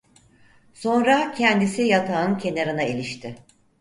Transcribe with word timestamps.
Sonra 0.73 1.31
kendisi 1.33 1.81
yatağın 1.81 2.37
kenarına 2.37 2.83
ilişti. 2.83 3.35